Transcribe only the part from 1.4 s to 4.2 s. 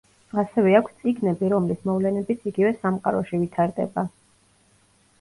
რომლის მოვლენებიც იგივე სამყაროში ვითარდება.